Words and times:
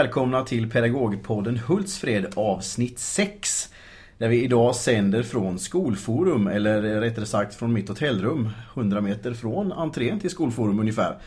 välkomna 0.00 0.44
till 0.44 0.70
Pedagogpodden 0.70 1.56
Hultsfred 1.56 2.26
avsnitt 2.36 2.98
6. 2.98 3.68
Där 4.18 4.28
vi 4.28 4.44
idag 4.44 4.76
sänder 4.76 5.22
från 5.22 5.58
Skolforum, 5.58 6.46
eller 6.46 6.82
rättare 6.82 7.26
sagt 7.26 7.54
från 7.54 7.72
mitt 7.72 7.88
hotellrum. 7.88 8.50
100 8.74 9.00
meter 9.00 9.34
från 9.34 9.72
entrén 9.72 10.20
till 10.20 10.30
Skolforum 10.30 10.80
ungefär. 10.80 11.18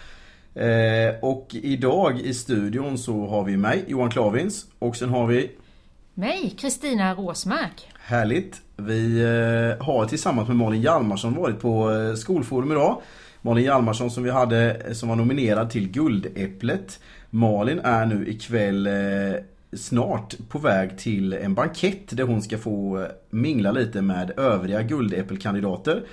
Eh, 0.56 1.16
och 1.22 1.48
idag 1.52 2.20
i 2.20 2.34
studion 2.34 2.98
så 2.98 3.28
har 3.28 3.44
vi 3.44 3.58
mig, 3.58 3.84
Johan 3.88 4.10
Klavins, 4.10 4.66
och 4.80 4.96
sen 4.96 5.10
har 5.10 5.28
vi 5.28 5.52
mig, 6.14 6.56
Kristina 6.60 7.14
Råsmark. 7.14 7.88
Härligt! 8.00 8.62
Vi 8.78 9.22
eh, 9.22 9.86
har 9.86 10.06
tillsammans 10.06 10.48
med 10.48 10.58
Malin 10.58 10.82
Hjalmarsson 10.82 11.36
varit 11.36 11.60
på 11.60 11.92
eh, 11.92 12.16
Skolforum 12.16 12.72
idag. 12.72 13.02
Malin 13.42 13.64
Hjalmarsson 13.64 14.12
som 14.12 14.24
vi 14.24 14.30
hade 14.30 14.96
som 14.96 15.10
var 15.10 15.16
nominerad 15.16 15.70
till 15.70 15.90
Guldäpplet. 15.90 17.00
Malin 17.36 17.80
är 17.80 18.06
nu 18.06 18.28
ikväll 18.28 18.88
eh, 18.88 18.94
snart 19.74 20.36
på 20.50 20.60
väg 20.60 20.98
till 20.98 21.34
en 21.34 21.54
bankett 21.54 22.18
där 22.18 22.24
hon 22.24 22.42
ska 22.42 22.58
få 22.58 23.02
eh, 23.02 23.08
mingla 23.30 23.72
lite 23.72 24.02
med 24.02 24.40
övriga 24.40 24.82
Guldäppelkandidater. 24.82 26.04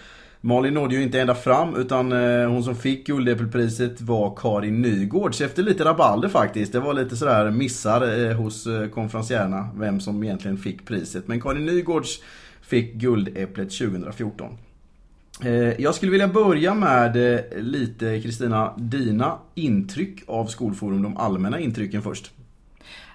Malin 0.41 0.74
nådde 0.74 0.95
ju 0.95 1.02
inte 1.02 1.20
ända 1.20 1.34
fram 1.34 1.74
utan 1.74 2.12
eh, 2.12 2.48
hon 2.48 2.65
som 2.65 2.77
fick 2.77 3.06
Guldäppelpriset 3.06 4.01
var 4.01 4.37
Karin 4.37 4.83
Nygårds 4.83 5.41
efter 5.41 5.62
lite 5.62 5.84
rabalder 5.84 6.29
faktiskt. 6.29 6.73
Det 6.73 6.80
var 6.80 6.95
lite 6.95 7.16
sådär 7.16 7.51
missar 7.51 8.27
eh, 8.27 8.37
hos 8.37 8.66
eh, 8.66 8.88
konferencierna 8.88 9.68
vem 9.77 10.01
som 10.01 10.24
egentligen 10.24 10.59
fick 10.59 10.87
priset. 10.87 11.29
Men 11.29 11.41
Karin 11.41 11.66
Nygårds 11.66 12.23
fick 12.60 12.95
Guldäpplet 12.95 13.71
2014. 13.71 14.59
Eh, 15.45 15.80
jag 15.80 15.95
skulle 15.95 16.13
vilja 16.13 16.29
börja 16.29 16.74
med 16.74 17.35
eh, 17.35 17.41
lite 17.57 18.21
Kristina, 18.21 18.74
dina 18.77 19.38
intryck 19.55 20.23
av 20.27 20.47
Skolforum, 20.47 21.02
de 21.02 21.16
allmänna 21.16 21.60
intrycken 21.60 22.02
först. 22.02 22.32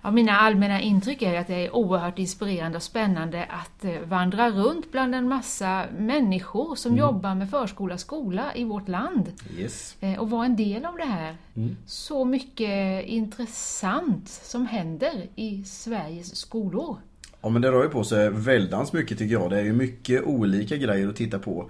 Ja, 0.04 0.12
mina 0.12 0.32
allmänna 0.32 0.82
intryck 0.82 1.22
är 1.22 1.40
att 1.40 1.48
det 1.48 1.66
är 1.66 1.76
oerhört 1.76 2.20
inspirerande 2.20 2.78
och 2.78 2.84
spännande 2.84 3.44
att 3.44 3.86
eh, 3.86 4.00
vandra 4.08 4.50
runt 4.50 4.92
bland 4.92 5.16
en 5.16 5.28
massa 5.28 5.86
människor 5.98 6.76
som 6.76 6.92
mm. 6.92 7.00
jobbar 7.00 7.36
med 7.36 7.50
förskola 7.50 7.94
och 7.94 8.00
skola 8.00 8.56
i 8.56 8.64
vårt 8.64 8.88
land. 8.88 9.32
Yes. 9.58 9.98
Och 10.20 10.30
vara 10.30 10.46
en 10.46 10.56
del 10.56 10.86
av 10.86 10.98
det 10.98 11.06
här. 11.06 11.36
Mm. 11.56 11.76
Så 11.86 12.26
mycket 12.26 13.06
intressant 13.06 14.30
som 14.30 14.66
händer 14.66 15.28
i 15.36 15.64
Sveriges 15.64 16.36
skolor. 16.36 16.98
Ja 17.42 17.50
men 17.50 17.62
det 17.62 17.72
rör 17.72 17.84
ju 17.84 17.90
på 17.90 18.04
sig 18.04 18.30
väldans 18.30 18.94
mycket 18.94 19.18
tycker 19.18 19.34
jag. 19.34 19.50
Det 19.50 19.60
är 19.60 19.64
ju 19.64 19.74
mycket 19.74 20.24
olika 20.24 20.78
grejer 20.78 21.08
att 21.08 21.16
titta 21.16 21.40
på. 21.40 21.70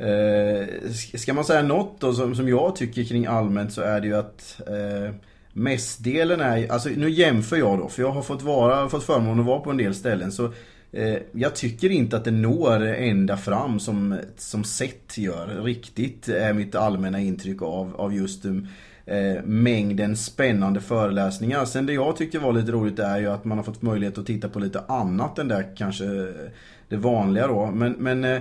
Eh, 0.00 0.90
ska 1.18 1.34
man 1.34 1.44
säga 1.44 1.62
något 1.62 2.00
då 2.00 2.12
som, 2.12 2.34
som 2.34 2.48
jag 2.48 2.76
tycker 2.76 3.04
kring 3.04 3.26
allmänt 3.26 3.72
så 3.72 3.82
är 3.82 4.00
det 4.00 4.06
ju 4.06 4.16
att 4.16 4.60
eh, 4.66 5.14
Mestdelen 5.52 6.40
är, 6.40 6.72
alltså 6.72 6.88
nu 6.88 7.10
jämför 7.10 7.56
jag 7.56 7.78
då 7.78 7.88
för 7.88 8.02
jag 8.02 8.10
har 8.10 8.22
fått, 8.22 8.42
vara, 8.42 8.88
fått 8.88 9.04
förmånen 9.04 9.40
att 9.40 9.46
vara 9.46 9.60
på 9.60 9.70
en 9.70 9.76
del 9.76 9.94
ställen 9.94 10.32
så 10.32 10.52
eh, 10.92 11.16
Jag 11.32 11.54
tycker 11.54 11.90
inte 11.90 12.16
att 12.16 12.24
det 12.24 12.30
når 12.30 12.82
ända 12.82 13.36
fram 13.36 13.80
som, 13.80 14.18
som 14.36 14.64
sett 14.64 15.18
gör 15.18 15.62
riktigt 15.62 16.28
är 16.28 16.52
mitt 16.52 16.74
allmänna 16.74 17.20
intryck 17.20 17.62
av, 17.62 17.96
av 17.96 18.14
just 18.14 18.44
eh, 18.44 19.42
mängden 19.44 20.16
spännande 20.16 20.80
föreläsningar. 20.80 21.64
Sen 21.64 21.86
det 21.86 21.92
jag 21.92 22.16
tyckte 22.16 22.38
var 22.38 22.52
lite 22.52 22.72
roligt 22.72 22.98
är 22.98 23.18
ju 23.18 23.26
att 23.26 23.44
man 23.44 23.58
har 23.58 23.64
fått 23.64 23.82
möjlighet 23.82 24.18
att 24.18 24.26
titta 24.26 24.48
på 24.48 24.58
lite 24.58 24.80
annat 24.88 25.38
än 25.38 25.48
det 25.48 25.64
kanske 25.76 26.04
det 26.88 26.96
vanliga 26.96 27.46
då. 27.46 27.66
Men, 27.66 27.92
men 27.92 28.24
eh, 28.24 28.40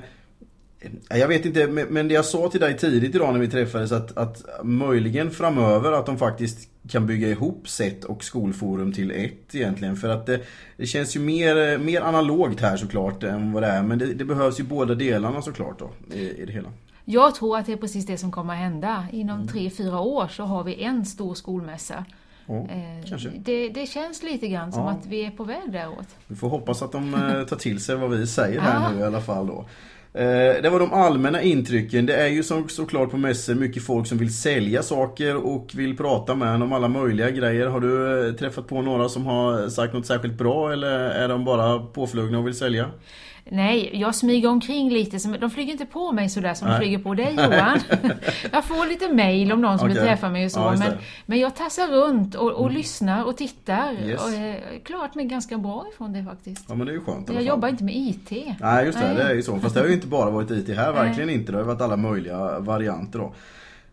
jag 1.10 1.28
vet 1.28 1.46
inte, 1.46 1.68
men 1.68 2.08
det 2.08 2.14
jag 2.14 2.26
sa 2.26 2.50
till 2.50 2.60
dig 2.60 2.78
tidigt 2.78 3.16
idag 3.16 3.34
när 3.34 3.40
vi 3.40 3.48
träffades 3.48 3.92
att, 3.92 4.18
att 4.18 4.44
möjligen 4.64 5.32
framöver 5.32 5.92
att 5.92 6.06
de 6.06 6.18
faktiskt 6.18 6.70
kan 6.90 7.08
bygga 7.08 7.28
ihop 7.28 7.70
SET 7.70 8.04
och 8.04 8.24
Skolforum 8.24 8.94
till 8.94 9.12
ett 9.12 9.56
egentligen. 9.56 9.96
För 9.96 10.10
att 10.10 10.26
det, 10.26 10.42
det 10.78 10.86
känns 10.86 11.16
ju 11.16 11.20
mer, 11.20 11.78
mer 11.78 12.02
analogt 12.02 12.62
här 12.62 12.78
såklart 12.78 13.24
än 13.24 13.52
vad 13.52 13.64
det 13.64 13.68
är. 13.68 13.84
Men 13.84 14.00
det, 14.00 14.06
det 14.14 14.26
behövs 14.26 14.60
ju 14.60 14.64
båda 14.64 14.96
delarna 14.96 15.42
såklart 15.42 15.80
då 15.80 15.90
i, 16.16 16.30
i, 16.30 16.46
det 16.46 16.54
hela. 16.54 16.70
Jag 17.06 17.36
tror 17.36 17.58
att 17.58 17.66
det 17.66 17.74
är 17.74 17.78
precis 17.78 18.06
det 18.06 18.18
som 18.18 18.32
kommer 18.32 18.54
att 18.54 18.60
hända. 18.60 19.08
Inom 19.12 19.36
mm. 19.36 19.48
tre, 19.48 19.70
fyra 19.70 20.00
år 20.00 20.28
så 20.28 20.44
har 20.44 20.64
vi 20.64 20.84
en 20.84 21.06
stor 21.06 21.36
skolmässa. 21.36 22.06
Eh, 22.50 23.18
det, 23.38 23.70
det, 23.70 23.86
känns 23.86 24.24
lite 24.24 24.48
grann 24.48 24.72
som 24.72 24.82
ja. 24.82 24.90
att 24.90 25.06
vi 25.06 25.26
är 25.26 25.32
på 25.32 25.44
väg 25.44 25.72
däråt. 25.72 26.08
Vi 26.28 26.36
får 26.36 26.50
hoppas 26.50 26.82
att 26.82 26.92
de 26.92 27.14
eh, 27.14 27.44
tar 27.44 27.56
till 27.56 27.84
sig 27.84 27.96
vad 27.96 28.10
vi 28.10 28.28
säger 28.28 28.60
här 28.60 28.94
nu 28.94 29.00
i 29.00 29.04
alla 29.04 29.22
fall 29.22 29.48
då. 29.48 29.66
Eh, 30.14 30.62
det 30.62 30.70
var 30.70 30.80
de 30.80 30.94
allmänna 30.94 31.42
intrycken. 31.42 32.06
Det 32.06 32.16
är 32.16 32.28
ju 32.28 32.44
som, 32.44 32.70
såklart 32.70 33.12
på 33.12 33.18
mässor 33.18 33.56
mycket 33.56 33.84
folk 33.84 34.08
som 34.08 34.18
vill 34.18 34.34
sälja 34.38 34.84
saker 34.84 35.36
och 35.36 35.72
vill 35.76 35.98
prata 35.98 36.36
med 36.36 36.54
en 36.56 36.62
om 36.62 36.74
alla 36.74 36.88
möjliga 36.88 37.30
grejer. 37.30 37.68
Har 37.68 37.80
du 37.80 38.28
eh, 38.28 38.34
träffat 38.36 38.68
på 38.68 38.82
några 38.82 39.10
som 39.10 39.26
har 39.26 39.70
sagt 39.70 39.94
något 39.94 40.06
särskilt 40.06 40.38
bra 40.38 40.74
eller 40.74 40.90
är 41.10 41.28
de 41.30 41.46
bara 41.46 41.80
påflugna 41.80 42.40
och 42.40 42.48
vill 42.48 42.56
sälja? 42.56 42.92
Nej, 43.52 43.90
jag 43.94 44.16
smyger 44.16 44.50
omkring 44.50 44.90
lite. 44.90 45.20
Som, 45.20 45.36
de 45.40 45.52
flyger 45.52 45.72
inte 45.72 45.86
på 45.86 46.12
mig 46.12 46.30
sådär 46.30 46.54
som 46.54 46.68
Nej. 46.68 46.78
de 46.78 46.84
flyger 46.84 47.00
på 47.00 47.14
dig 47.14 47.34
Johan. 47.36 47.80
jag 48.52 48.66
får 48.66 48.90
lite 48.90 49.14
mail 49.14 49.52
om 49.52 49.62
någon 49.62 49.80
som 49.80 49.88
okay. 49.88 50.00
vill 50.00 50.08
träffa 50.08 50.30
mig 50.30 50.46
och 50.46 50.52
så. 50.52 50.60
Ja, 50.60 50.76
men, 50.80 50.94
men 51.26 51.40
jag 51.40 51.56
tassar 51.56 51.88
runt 51.88 52.36
och, 52.36 52.52
och 52.52 52.66
mm. 52.66 52.78
lyssnar 52.78 53.24
och 53.24 53.38
tittar. 53.38 53.94
Yes. 54.06 54.24
Och 54.24 54.34
eh, 54.34 54.56
klarat 54.84 55.16
mig 55.16 55.26
ganska 55.26 55.58
bra 55.58 55.86
ifrån 55.94 56.14
det 56.14 56.24
faktiskt. 56.24 56.66
Ja 56.68 56.76
men 56.76 56.86
det 56.88 56.92
är 56.92 56.94
ju 56.94 57.02
skönt. 57.02 57.30
Jag 57.34 57.44
jobbar 57.44 57.68
inte 57.68 57.84
med 57.84 57.96
IT. 57.96 58.32
Nej 58.60 58.86
just 58.86 59.00
det, 59.00 59.08
Nej. 59.08 59.16
det 59.16 59.24
är 59.24 59.34
ju 59.34 59.44
så. 59.44 59.60
Fast 59.60 59.76
det 59.76 59.82
har 59.82 59.88
ju 59.88 59.94
inte 59.94 60.08
bara 60.08 60.30
varit 60.30 60.52
IT 60.52 60.76
här, 60.76 60.92
verkligen 60.92 61.28
Nej. 61.28 61.36
inte. 61.36 61.52
Det 61.52 61.58
har 61.58 61.66
varit 61.66 61.82
alla 61.82 61.98
möjliga 61.98 62.60
varianter 62.60 63.20
då. 63.20 63.34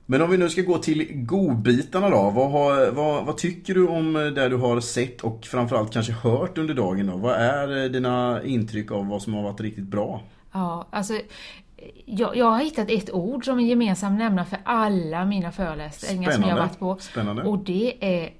Men 0.06 0.22
om 0.22 0.30
vi 0.30 0.38
nu 0.38 0.48
ska 0.48 0.62
gå 0.62 0.78
till 0.78 1.08
godbitarna 1.12 2.10
då. 2.10 2.30
Vad, 2.30 2.50
har, 2.50 2.90
vad, 2.90 3.26
vad, 3.26 3.36
tycker 3.36 3.74
du 3.74 3.86
om 3.86 4.12
det 4.12 4.48
du 4.48 4.56
har 4.56 4.80
sett 4.80 5.20
och 5.20 5.44
framförallt 5.44 5.92
kanske 5.92 6.12
hört 6.12 6.58
under 6.58 6.74
dagen 6.74 7.06
då? 7.06 7.16
Vad 7.16 7.34
är 7.34 7.88
dina 7.88 8.42
intryck 8.44 8.90
av 8.90 9.08
vad 9.08 9.22
som 9.22 9.34
har 9.34 9.42
varit 9.42 9.60
riktigt 9.60 9.84
bra? 9.84 10.22
Ja, 10.52 10.86
alltså 10.90 11.14
jag, 12.04 12.36
jag 12.36 12.50
har 12.50 12.58
hittat 12.58 12.90
ett 12.90 13.10
ord 13.10 13.44
som 13.44 13.58
en 13.58 13.66
gemensam 13.66 14.18
nämnare 14.18 14.46
för 14.46 14.58
alla 14.64 15.24
mina 15.24 15.52
föreläsningar 15.52 16.30
som 16.30 16.42
jag 16.42 16.50
har 16.50 16.58
varit 16.58 16.78
på. 16.78 16.96
Spännande. 17.00 17.42
Och 17.42 17.58
det 17.58 17.94
är, 18.00 18.30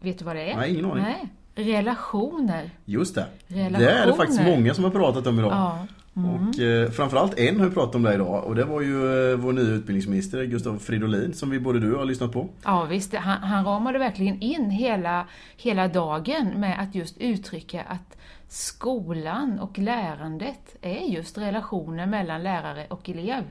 vet 0.00 0.18
du 0.18 0.24
vad 0.24 0.36
det 0.36 0.50
är? 0.50 0.56
Nej, 0.56 0.72
ingen 0.72 0.84
aning. 0.84 1.04
Nej. 1.04 1.28
Relationer. 1.54 2.70
Just 2.84 3.14
det. 3.14 3.26
Relationer. 3.46 3.78
Det 3.78 3.90
är 3.90 4.06
det 4.06 4.14
faktiskt 4.14 4.42
många 4.42 4.74
som 4.74 4.84
har 4.84 4.90
pratat 4.90 5.26
om 5.26 5.38
idag. 5.38 5.52
Ja. 5.52 5.86
Mm. 6.18 6.48
Och 6.48 6.58
eh, 6.58 6.90
framförallt 6.90 7.38
en 7.38 7.60
har 7.60 7.68
vi 7.68 7.74
pratat 7.74 7.94
om 7.94 8.02
det 8.02 8.14
idag 8.14 8.44
och 8.44 8.54
det 8.54 8.64
var 8.64 8.80
ju 8.80 9.30
eh, 9.30 9.36
vår 9.36 9.52
nya 9.52 9.74
utbildningsminister 9.74 10.44
Gustav 10.44 10.78
Fridolin 10.78 11.34
som 11.34 11.50
vi 11.50 11.60
både 11.60 11.80
du 11.80 11.94
har 11.94 12.04
lyssnat 12.04 12.32
på. 12.32 12.48
Ja 12.64 12.84
visst, 12.84 13.14
han, 13.14 13.42
han 13.42 13.64
ramade 13.64 13.98
verkligen 13.98 14.40
in 14.40 14.70
hela, 14.70 15.26
hela 15.56 15.88
dagen 15.88 16.46
med 16.56 16.80
att 16.80 16.94
just 16.94 17.18
uttrycka 17.18 17.82
att 17.82 18.18
skolan 18.48 19.58
och 19.58 19.78
lärandet 19.78 20.76
är 20.80 21.04
just 21.14 21.38
relationer 21.38 22.06
mellan 22.06 22.42
lärare 22.42 22.86
och 22.88 23.08
elev. 23.08 23.42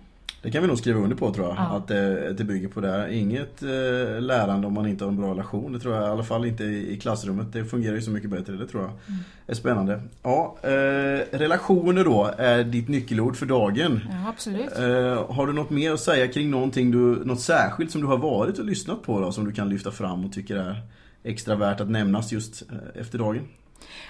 Det 0.48 0.52
kan 0.52 0.62
vi 0.62 0.68
nog 0.68 0.78
skriva 0.78 1.00
under 1.00 1.16
på 1.16 1.34
tror 1.34 1.48
jag. 1.48 1.56
Ja. 1.58 1.78
Att 1.78 1.88
det, 1.88 2.34
det 2.34 2.44
bygger 2.44 2.68
på 2.68 2.82
det. 2.82 3.16
Inget 3.16 3.64
eh, 3.64 4.22
lärande 4.22 4.68
om 4.68 4.74
man 4.74 4.88
inte 4.88 5.04
har 5.04 5.12
en 5.12 5.18
bra 5.18 5.32
relation. 5.32 5.74
Det 5.74 5.80
tror 5.80 5.96
jag 5.96 6.04
i 6.04 6.08
alla 6.08 6.24
fall 6.24 6.46
inte 6.46 6.64
i, 6.64 6.94
i 6.94 7.00
klassrummet. 7.00 7.54
Det 7.54 7.66
fungerar 7.66 7.96
ju 7.96 8.02
så 8.02 8.12
mycket 8.12 8.30
bättre. 8.30 8.54
Det 8.54 8.68
tror 8.68 8.84
jag 8.84 8.92
mm. 8.92 9.20
är 9.48 9.54
spännande. 9.54 10.02
Ja, 10.24 10.58
eh, 10.62 11.38
relationer 11.38 12.04
då 12.04 12.32
är 12.38 12.64
ditt 12.64 12.88
nyckelord 12.88 13.36
för 13.36 13.46
dagen. 13.46 14.00
Ja, 14.10 14.30
absolut. 14.30 14.80
Eh, 14.80 15.34
har 15.34 15.48
du 15.48 15.54
något 15.54 15.70
mer 15.70 15.94
att 15.94 16.00
säga 16.00 16.28
kring 16.28 16.50
någonting 16.50 16.92
du, 16.92 17.26
något 17.26 17.42
särskilt 17.42 17.92
som 17.92 18.02
du 18.02 18.08
har 18.08 18.18
varit 18.18 18.60
och 18.60 18.66
lyssnat 18.66 19.04
på 19.04 19.20
då, 19.20 19.32
som 19.32 19.46
du 19.46 19.52
kan 19.52 19.70
lyfta 19.70 19.92
fram 19.92 20.26
och 20.26 20.34
tycker 20.34 20.56
är 20.56 20.82
extra 21.24 21.56
värt 21.56 21.80
att 21.80 21.90
nämnas 21.90 22.32
just 22.32 22.62
eh, 22.72 23.02
efter 23.02 23.18
dagen? 23.18 23.48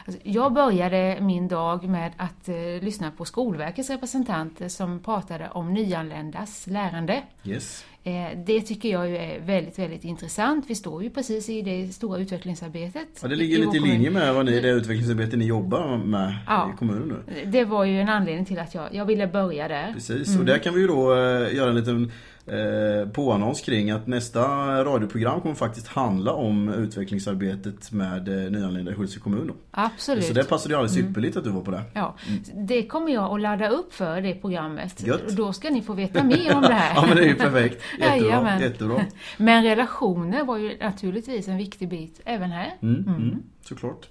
Alltså, 0.05 0.21
jag 0.23 0.53
började 0.53 1.17
min 1.21 1.47
dag 1.47 1.89
med 1.89 2.11
att 2.17 2.49
eh, 2.49 2.55
lyssna 2.81 3.11
på 3.11 3.25
Skolverkets 3.25 3.89
representanter 3.89 4.69
som 4.69 4.99
pratade 4.99 5.49
om 5.51 5.73
nyanländas 5.73 6.67
lärande. 6.67 7.23
Yes. 7.43 7.85
Eh, 8.07 8.37
det 8.45 8.61
tycker 8.61 8.89
jag 8.89 9.09
är 9.09 9.39
väldigt, 9.39 9.79
väldigt 9.79 10.03
intressant. 10.03 10.65
Vi 10.67 10.75
står 10.75 11.03
ju 11.03 11.09
precis 11.09 11.49
i 11.49 11.61
det 11.61 11.93
stora 11.93 12.19
utvecklingsarbetet. 12.19 13.07
Ja, 13.21 13.27
det 13.27 13.35
ligger 13.35 13.57
lite 13.57 13.77
i 13.77 13.79
linje 13.79 14.11
med 14.11 14.33
vad 14.33 14.45
ni, 14.45 14.59
det 14.59 14.69
utvecklingsarbete 14.69 15.37
ni 15.37 15.45
jobbar 15.45 15.97
med 15.97 16.35
ja, 16.47 16.71
i 16.73 16.77
kommunen 16.77 17.07
nu. 17.07 17.45
Det 17.45 17.65
var 17.65 17.83
ju 17.83 18.01
en 18.01 18.09
anledning 18.09 18.45
till 18.45 18.59
att 18.59 18.73
jag, 18.73 18.93
jag 18.93 19.05
ville 19.05 19.27
börja 19.27 19.67
där. 19.67 19.93
Precis, 19.93 20.27
mm. 20.27 20.39
och 20.39 20.45
där 20.45 20.57
kan 20.57 20.73
vi 20.73 20.81
ju 20.81 20.87
då 20.87 21.13
eh, 21.13 21.55
göra 21.55 21.69
en 21.69 21.75
liten 21.75 22.11
eh, 22.47 23.09
påannons 23.09 23.61
kring 23.61 23.91
att 23.91 24.07
nästa 24.07 24.43
radioprogram 24.83 25.41
kommer 25.41 25.55
faktiskt 25.55 25.87
handla 25.87 26.33
om 26.33 26.69
utvecklingsarbetet 26.69 27.91
med 27.91 28.27
eh, 28.27 28.51
nyanlända 28.51 28.91
i 28.91 28.95
Hultsfred 28.95 29.23
kommun. 29.23 29.47
Då. 29.47 29.53
Absolut. 29.71 30.25
Så 30.25 30.33
det 30.33 30.43
passade 30.43 30.73
ju 30.73 30.77
alldeles 30.77 30.97
mm. 30.97 31.11
ypperligt 31.11 31.35
mm. 31.35 31.41
att 31.41 31.45
du 31.45 31.55
var 31.55 31.65
på 31.65 31.71
det. 31.71 31.83
Ja, 31.93 32.15
mm. 32.27 32.67
det 32.67 32.87
kommer 32.87 33.13
jag 33.13 33.33
att 33.33 33.41
ladda 33.41 33.69
upp 33.69 33.93
för 33.93 34.21
det 34.21 34.33
programmet. 34.33 35.07
Gött. 35.07 35.29
Då 35.29 35.53
ska 35.53 35.69
ni 35.69 35.81
få 35.81 35.93
veta 35.93 36.23
mer 36.23 36.55
om 36.55 36.61
det 36.61 36.73
här. 36.73 36.95
ja 36.95 37.05
men 37.07 37.15
det 37.15 37.23
är 37.23 37.27
ju 37.27 37.35
perfekt. 37.35 37.83
Jättebra. 37.99 38.59
Jättebra. 38.61 39.05
Men 39.37 39.63
relationer 39.63 40.43
var 40.43 40.57
ju 40.57 40.77
naturligtvis 40.77 41.47
en 41.47 41.57
viktig 41.57 41.89
bit 41.89 42.21
även 42.25 42.51
här. 42.51 42.73
Mm, 42.81 42.95
mm. 42.95 43.15
mm. 43.15 43.43
Såklart. 43.61 44.07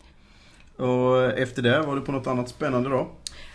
Och 0.76 1.38
efter 1.38 1.62
det, 1.62 1.82
var 1.82 1.94
du 1.94 2.00
på 2.00 2.12
något 2.12 2.26
annat 2.26 2.48
spännande 2.48 2.88
då? 2.88 3.10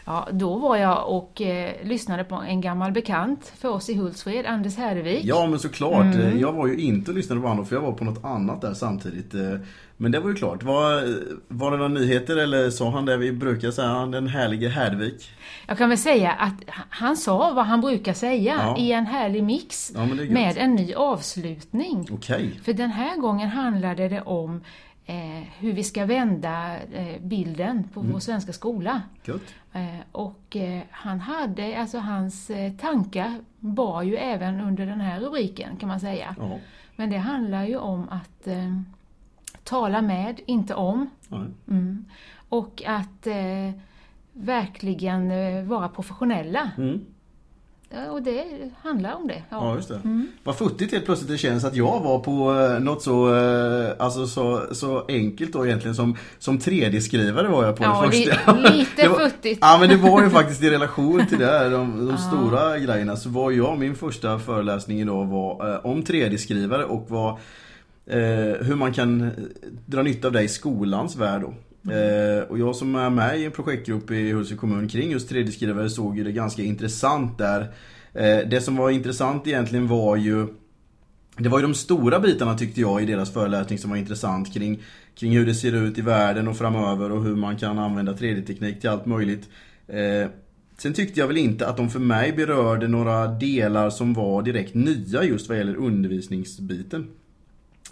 Ja, 0.06 0.27
då 0.31 0.57
var 0.57 0.77
jag 0.77 1.09
och 1.09 1.42
eh, 1.42 1.74
lyssnade 1.83 2.24
på 2.24 2.36
en 2.36 2.62
gammal 2.62 2.92
bekant 2.92 3.53
för 3.57 3.69
oss 3.69 3.89
i 3.89 3.95
Hultsfred, 3.95 4.45
Anders 4.45 4.77
Härvik. 4.77 5.25
Ja, 5.25 5.48
men 5.48 5.59
såklart. 5.59 6.15
Mm. 6.15 6.39
Jag 6.39 6.53
var 6.53 6.68
ju 6.68 6.77
inte 6.77 7.12
och 7.12 7.18
lyssnade 7.18 7.42
på 7.42 7.48
honom 7.48 7.65
för 7.65 7.75
jag 7.75 7.81
var 7.81 7.92
på 7.92 8.03
något 8.03 8.25
annat 8.25 8.62
där 8.62 8.74
samtidigt. 8.74 9.33
Eh, 9.33 9.59
men 10.01 10.12
det 10.12 10.19
var 10.19 10.30
ju 10.30 10.36
klart. 10.36 10.63
Var, 10.63 11.15
var 11.48 11.71
det 11.71 11.77
några 11.77 11.89
nyheter 11.89 12.38
eller 12.38 12.69
sa 12.69 12.89
han 12.89 13.06
det 13.06 13.18
vi 13.18 13.31
brukar 13.31 13.71
säga, 13.71 14.06
den 14.06 14.27
härlige 14.27 14.69
Härvik? 14.69 15.30
Jag 15.68 15.77
kan 15.77 15.89
väl 15.89 15.98
säga 15.98 16.31
att 16.31 16.53
han 16.89 17.18
sa 17.18 17.53
vad 17.53 17.65
han 17.65 17.81
brukar 17.81 18.13
säga 18.13 18.56
ja. 18.56 18.77
i 18.77 18.92
en 18.92 19.06
härlig 19.06 19.44
mix 19.44 19.92
ja, 19.95 20.06
med 20.30 20.57
en 20.57 20.75
ny 20.75 20.94
avslutning. 20.94 22.07
Okay. 22.12 22.50
För 22.63 22.74
den 22.74 22.89
här 22.89 23.18
gången 23.18 23.50
handlade 23.50 24.09
det 24.09 24.21
om 24.21 24.56
eh, 24.56 24.62
hur 25.59 25.74
vi 25.74 25.83
ska 25.83 26.06
vända 26.06 26.77
eh, 26.94 27.21
bilden 27.21 27.83
på 27.94 28.00
mm. 28.00 28.12
vår 28.12 28.19
svenska 28.19 28.53
skola. 28.53 29.01
Eh, 29.74 30.00
och 30.12 30.56
eh, 30.56 30.81
han 30.92 31.19
hade, 31.19 31.80
alltså 31.80 31.98
hans 31.98 32.50
eh, 32.50 32.74
tankar 32.74 33.39
var 33.59 34.03
ju 34.03 34.15
även 34.15 34.59
under 34.59 34.86
den 34.86 35.01
här 35.01 35.19
rubriken 35.19 35.77
kan 35.77 35.89
man 35.89 36.00
säga. 36.00 36.36
Ja. 36.39 36.59
Men 36.95 37.09
det 37.09 37.18
handlar 37.18 37.65
ju 37.65 37.77
om 37.77 38.09
att 38.09 38.48
eh, 38.48 38.81
tala 39.63 40.01
med, 40.01 40.39
inte 40.45 40.75
om. 40.75 41.09
Mm. 41.68 42.06
Och 42.50 42.83
att 42.88 43.27
verkligen 44.33 45.30
vara 45.68 45.89
professionella. 45.89 46.71
Mm. 46.77 47.06
Och 48.12 48.22
det 48.22 48.44
handlar 48.84 49.14
om 49.16 49.28
det. 49.28 49.44
Ja, 49.50 49.58
ja 49.66 49.76
just 49.76 49.88
det. 49.88 49.96
Mm. 49.96 50.28
Vad 50.44 50.58
futtigt 50.58 50.92
helt 50.92 51.06
plötsligt 51.06 51.30
det 51.30 51.38
känns 51.38 51.64
att 51.64 51.76
jag 51.76 52.00
var 52.00 52.20
på 52.20 52.60
eh, 52.60 52.80
något 52.80 53.04
så, 53.04 53.36
eh, 53.36 53.92
alltså 54.00 54.28
så, 54.28 54.64
så 54.72 55.06
enkelt 55.08 55.54
då 55.54 55.66
egentligen 55.66 55.96
som, 55.96 56.18
som 56.40 56.60
3D-skrivare 56.60 57.48
var 57.48 57.66
jag 57.66 57.76
på 57.76 57.84
ja, 57.84 58.02
det 58.02 58.12
första. 58.12 58.54
lite 58.54 59.10
var, 59.10 59.20
futtigt. 59.20 59.60
Ja 59.62 59.78
men 59.80 59.90
det 59.90 59.96
var 59.96 60.24
ju 60.24 60.30
faktiskt 60.30 60.64
i 60.64 60.70
relation 60.70 61.28
till 61.28 61.40
det 61.40 61.46
här, 61.46 61.70
de, 61.70 62.08
de 62.08 62.18
stora 62.30 62.80
grejerna 62.80 63.16
så 63.16 63.30
var 63.30 63.52
jag, 63.52 63.78
min 63.80 63.96
första 63.96 64.40
föreläsning 64.40 65.02
idag 65.02 65.26
var 65.26 65.74
eh, 65.74 65.86
om 65.86 66.04
3D-skrivare 66.04 66.84
och 66.84 67.06
vad, 67.10 67.30
eh, 68.06 68.66
hur 68.66 68.76
man 68.76 68.94
kan 68.94 69.32
dra 69.86 70.04
nytta 70.04 70.28
av 70.28 70.34
det 70.34 70.42
i 70.42 70.48
skolans 70.48 71.16
värld 71.16 71.42
då. 71.42 71.54
Mm. 71.86 72.38
Eh, 72.38 72.44
och 72.44 72.60
jag 72.60 72.75
som 72.75 72.95
är 72.95 73.10
med 73.10 73.39
i 73.39 73.45
en 73.45 73.51
projektgrupp 73.51 74.12
i 74.12 74.31
Hultsfred 74.31 74.60
kommun 74.60 74.88
kring 74.88 75.12
just 75.12 75.31
3D-skrivare 75.31 75.89
såg 75.89 76.18
ju 76.18 76.24
det 76.24 76.31
ganska 76.31 76.63
intressant 76.63 77.38
där. 77.38 77.62
Eh, 78.13 78.50
det 78.50 78.62
som 78.62 78.75
var 78.75 78.89
intressant 78.89 79.48
egentligen 79.48 79.88
var 79.88 80.16
ju 80.16 80.48
det 81.38 81.50
var 81.50 81.60
ju 81.60 81.62
de 81.62 81.74
stora 81.74 82.19
bitarna 82.19 82.57
tyckte 82.57 82.81
jag 82.81 83.04
i 83.04 83.06
deras 83.06 83.33
föreläsning 83.33 83.80
som 83.80 83.89
var 83.89 83.98
intressant 83.98 84.54
kring, 84.54 84.83
kring 85.16 85.31
hur 85.31 85.45
det 85.45 85.56
ser 85.56 85.75
ut 85.75 85.98
i 85.98 86.01
världen 86.01 86.48
och 86.48 86.57
framöver 86.57 87.12
och 87.12 87.24
hur 87.24 87.36
man 87.36 87.57
kan 87.57 87.80
använda 87.80 88.13
3D-teknik 88.13 88.81
till 88.81 88.89
allt 88.89 89.06
möjligt. 89.06 89.50
Eh, 89.88 90.30
sen 90.77 90.94
tyckte 90.94 91.19
jag 91.19 91.27
väl 91.27 91.38
inte 91.38 91.68
att 91.68 91.77
de 91.77 91.89
för 91.89 92.00
mig 92.00 92.34
berörde 92.34 92.88
några 92.88 93.27
delar 93.27 93.89
som 93.89 94.13
var 94.13 94.42
direkt 94.42 94.74
nya 94.74 95.24
just 95.24 95.50
vad 95.50 95.57
gäller 95.57 95.75
undervisningsbiten. 95.75 97.07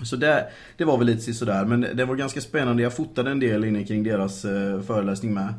Så 0.03 0.15
det, 0.15 0.49
det 0.77 0.85
var 0.85 0.97
väl 0.97 1.07
lite 1.07 1.33
sådär, 1.33 1.65
men 1.65 1.81
det 1.81 2.05
var 2.05 2.15
ganska 2.15 2.41
spännande. 2.41 2.83
Jag 2.83 2.95
fotade 2.95 3.31
en 3.31 3.39
del 3.39 3.65
inne 3.65 3.83
kring 3.83 4.03
deras 4.03 4.45
eh, 4.45 4.81
föreläsning 4.81 5.33
med. 5.33 5.53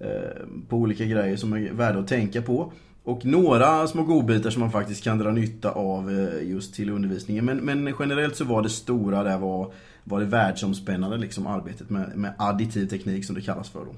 Eh, 0.00 0.46
på 0.68 0.76
olika 0.76 1.04
grejer 1.04 1.36
som 1.36 1.52
är 1.52 1.72
värda 1.72 1.98
att 1.98 2.08
tänka 2.08 2.42
på. 2.42 2.72
Och 3.04 3.24
några 3.24 3.86
små 3.86 4.02
godbitar 4.02 4.50
som 4.50 4.60
man 4.60 4.72
faktiskt 4.72 5.04
kan 5.04 5.18
dra 5.18 5.30
nytta 5.30 5.70
av 5.70 6.10
eh, 6.10 6.48
just 6.48 6.74
till 6.74 6.90
undervisningen. 6.90 7.44
Men, 7.44 7.58
men, 7.58 7.94
generellt 7.98 8.36
så 8.36 8.44
var 8.44 8.62
det 8.62 8.68
stora 8.68 9.22
där 9.22 9.38
var, 9.38 9.72
var 10.04 10.20
det 10.20 10.26
världsomspännande 10.26 11.16
liksom 11.16 11.46
arbetet 11.46 11.90
med, 11.90 12.16
med 12.16 12.32
additiv 12.38 12.86
teknik 12.86 13.24
som 13.24 13.34
det 13.34 13.40
kallas 13.40 13.70
för 13.70 13.80
då. 13.84 13.94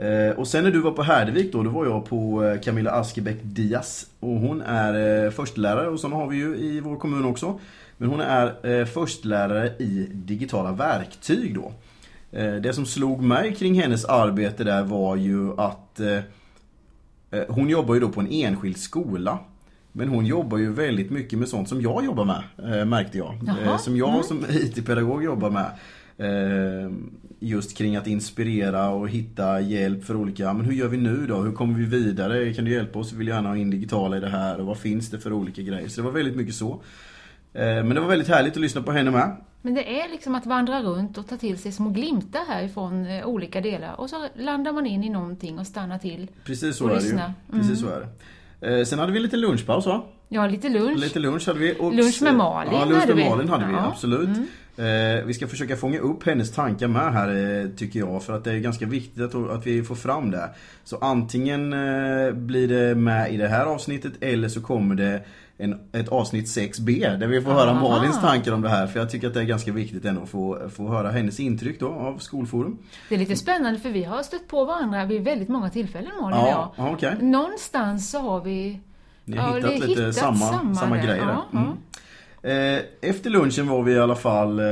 Mm. 0.00 0.38
och 0.38 0.48
sen 0.48 0.64
när 0.64 0.70
du 0.70 0.80
var 0.80 0.92
på 0.92 1.02
Härdevik 1.02 1.52
då, 1.52 1.62
då 1.62 1.70
var 1.70 1.86
jag 1.86 2.04
på 2.04 2.56
Camilla 2.64 2.90
Askebäck 2.90 3.38
Diaz. 3.42 4.06
Och 4.20 4.40
hon 4.40 4.62
är 4.62 5.24
eh, 5.24 5.30
förstelärare 5.30 5.88
och 5.88 6.00
sådana 6.00 6.16
har 6.16 6.26
vi 6.26 6.36
ju 6.36 6.56
i 6.56 6.80
vår 6.80 6.96
kommun 6.96 7.24
också. 7.24 7.60
Men 7.98 8.08
hon 8.08 8.20
är 8.20 8.80
eh, 8.80 8.86
förstlärare 8.86 9.68
i 9.78 10.08
digitala 10.12 10.72
verktyg 10.72 11.54
då. 11.54 11.72
Eh, 12.32 12.54
det 12.54 12.72
som 12.72 12.86
slog 12.86 13.22
mig 13.22 13.54
kring 13.54 13.80
hennes 13.80 14.04
arbete 14.04 14.64
där 14.64 14.82
var 14.82 15.16
ju 15.16 15.60
att 15.60 16.00
eh, 16.00 16.20
hon 17.48 17.68
jobbar 17.68 17.94
ju 17.94 18.00
då 18.00 18.08
på 18.08 18.20
en 18.20 18.30
enskild 18.30 18.76
skola. 18.76 19.38
Men 19.92 20.08
hon 20.08 20.26
jobbar 20.26 20.58
ju 20.58 20.72
väldigt 20.72 21.10
mycket 21.10 21.38
med 21.38 21.48
sånt 21.48 21.68
som 21.68 21.80
jag 21.80 22.04
jobbar 22.04 22.24
med, 22.24 22.88
märkte 22.88 23.18
jag. 23.18 23.34
Eh, 23.64 23.78
som 23.78 23.96
jag 23.96 24.10
mm. 24.10 24.22
som 24.22 24.44
IT-pedagog 24.50 25.24
jobbar 25.24 25.50
med. 25.50 25.70
Just 27.40 27.76
kring 27.76 27.96
att 27.96 28.06
inspirera 28.06 28.88
och 28.90 29.08
hitta 29.08 29.60
hjälp 29.60 30.04
för 30.04 30.16
olika, 30.16 30.52
men 30.52 30.66
hur 30.66 30.72
gör 30.72 30.88
vi 30.88 30.96
nu 30.96 31.26
då? 31.26 31.36
Hur 31.36 31.52
kommer 31.52 31.78
vi 31.78 31.84
vidare? 31.84 32.54
Kan 32.54 32.64
du 32.64 32.70
hjälpa 32.70 32.98
oss? 32.98 33.12
Vi 33.12 33.16
vill 33.16 33.28
gärna 33.28 33.48
ha 33.48 33.56
in 33.56 33.70
digitala 33.70 34.16
i 34.16 34.20
det 34.20 34.28
här 34.28 34.60
och 34.60 34.66
vad 34.66 34.78
finns 34.78 35.10
det 35.10 35.18
för 35.18 35.32
olika 35.32 35.62
grejer? 35.62 35.88
Så 35.88 36.00
det 36.00 36.04
var 36.04 36.12
väldigt 36.12 36.36
mycket 36.36 36.54
så. 36.54 36.82
Eh, 37.54 37.62
men 37.62 37.88
det 37.88 38.00
var 38.00 38.08
väldigt 38.08 38.28
härligt 38.28 38.52
att 38.52 38.60
lyssna 38.60 38.82
på 38.82 38.92
henne 38.92 39.10
med. 39.10 39.36
Men 39.62 39.74
det 39.74 40.00
är 40.00 40.08
liksom 40.08 40.34
att 40.34 40.46
vandra 40.46 40.82
runt 40.82 41.18
och 41.18 41.28
ta 41.28 41.36
till 41.36 41.58
sig 41.58 41.72
små 41.72 41.90
glimtar 41.90 42.44
härifrån 42.48 43.06
eh, 43.06 43.26
olika 43.26 43.60
delar. 43.60 44.00
Och 44.00 44.10
så 44.10 44.28
landar 44.36 44.72
man 44.72 44.86
in 44.86 45.04
i 45.04 45.08
någonting 45.08 45.58
och 45.58 45.66
stannar 45.66 45.98
till 45.98 46.30
Precis 46.44 46.76
så 46.76 46.84
och 46.84 46.90
är 46.90 46.94
lyssnar. 46.94 47.32
det 47.50 47.56
ju. 47.56 47.60
Precis 47.60 47.82
mm. 47.82 47.90
så 47.90 47.96
är 47.96 48.06
det. 48.60 48.78
Eh, 48.78 48.84
sen 48.84 48.98
hade 48.98 49.12
vi 49.12 49.20
lite 49.20 49.36
lunchpaus 49.36 49.86
va? 49.86 50.02
Ja, 50.28 50.46
lite 50.46 50.68
lunch. 50.68 50.98
Lite 50.98 51.18
lunch 51.18 51.46
hade 51.46 51.58
vi. 51.58 51.76
Och 51.78 51.94
lunch 51.94 52.22
med 52.22 52.34
Malin 52.34 52.72
Ja, 52.72 52.84
lunch 52.84 53.08
med 53.08 53.30
Malin 53.30 53.48
hade 53.48 53.66
vi, 53.66 53.72
ja. 53.72 53.86
absolut. 53.86 54.28
Mm. 54.76 55.26
vi 55.26 55.34
ska 55.34 55.46
försöka 55.46 55.76
fånga 55.76 55.98
upp 55.98 56.26
hennes 56.26 56.52
tankar 56.52 56.88
med 56.88 57.12
här 57.12 57.70
tycker 57.76 57.98
jag. 57.98 58.22
För 58.22 58.32
att 58.32 58.44
det 58.44 58.52
är 58.52 58.58
ganska 58.58 58.86
viktigt 58.86 59.34
att 59.34 59.66
vi 59.66 59.82
får 59.82 59.94
fram 59.94 60.30
det. 60.30 60.50
Så 60.84 60.96
antingen 60.96 61.70
blir 62.46 62.68
det 62.68 62.94
med 62.94 63.32
i 63.34 63.36
det 63.36 63.48
här 63.48 63.66
avsnittet 63.66 64.12
eller 64.20 64.48
så 64.48 64.60
kommer 64.60 64.94
det 64.94 65.20
en, 65.58 65.80
ett 65.92 66.08
avsnitt 66.08 66.46
6B 66.46 67.18
där 67.18 67.26
vi 67.26 67.40
får 67.40 67.50
höra 67.50 67.70
Aha. 67.70 67.88
Malins 67.88 68.20
tankar 68.20 68.52
om 68.52 68.62
det 68.62 68.68
här. 68.68 68.86
För 68.86 69.00
jag 69.00 69.10
tycker 69.10 69.26
att 69.26 69.34
det 69.34 69.40
är 69.40 69.44
ganska 69.44 69.72
viktigt 69.72 70.04
ändå 70.04 70.22
att 70.22 70.28
få, 70.28 70.68
få 70.70 70.88
höra 70.88 71.10
hennes 71.10 71.40
intryck 71.40 71.80
då 71.80 71.88
av 71.88 72.18
Skolforum. 72.18 72.78
Det 73.08 73.14
är 73.14 73.18
lite 73.18 73.36
spännande 73.36 73.80
för 73.80 73.90
vi 73.90 74.04
har 74.04 74.22
stött 74.22 74.48
på 74.48 74.64
varandra 74.64 75.04
vid 75.04 75.24
väldigt 75.24 75.48
många 75.48 75.70
tillfällen 75.70 76.10
Malin 76.20 76.38
ja, 76.38 76.72
och 76.76 76.84
jag. 76.84 76.92
Okay. 76.92 77.14
Någonstans 77.20 78.10
så 78.10 78.18
har 78.18 78.40
vi 78.40 78.80
Ni 79.24 79.36
har 79.36 79.56
hittat 79.56 79.74
lite 79.74 79.86
hittat 79.86 80.14
samma, 80.14 80.38
samma, 80.38 80.74
samma 80.74 80.96
grejer. 80.96 81.42
Ja, 81.52 81.58
mm. 81.58 81.72
Eh, 82.42 82.80
efter 83.00 83.30
lunchen 83.30 83.68
var 83.68 83.82
vi 83.82 83.92
i 83.92 83.98
alla 83.98 84.14
fall 84.16 84.58
eh, 84.58 84.66